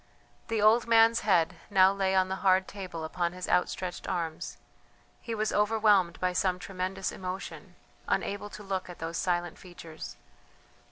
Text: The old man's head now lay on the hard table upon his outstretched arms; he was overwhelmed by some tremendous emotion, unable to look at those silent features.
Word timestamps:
The 0.47 0.63
old 0.63 0.87
man's 0.87 1.19
head 1.19 1.57
now 1.69 1.93
lay 1.93 2.15
on 2.15 2.27
the 2.27 2.37
hard 2.37 2.67
table 2.67 3.03
upon 3.03 3.33
his 3.33 3.47
outstretched 3.47 4.07
arms; 4.07 4.57
he 5.21 5.35
was 5.35 5.53
overwhelmed 5.53 6.19
by 6.19 6.33
some 6.33 6.57
tremendous 6.57 7.11
emotion, 7.11 7.75
unable 8.07 8.49
to 8.49 8.63
look 8.63 8.89
at 8.89 8.97
those 8.97 9.17
silent 9.17 9.59
features. 9.59 10.17